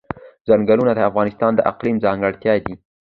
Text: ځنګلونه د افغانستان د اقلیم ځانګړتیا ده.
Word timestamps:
ځنګلونه 0.47 0.91
د 0.95 0.99
افغانستان 1.09 1.51
د 1.55 1.59
اقلیم 1.71 1.95
ځانګړتیا 2.05 2.53
ده. 2.65 2.73